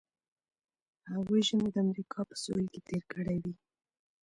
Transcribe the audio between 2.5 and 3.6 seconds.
کې تیر کړی وي